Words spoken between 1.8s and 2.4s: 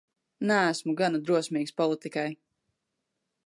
politikai.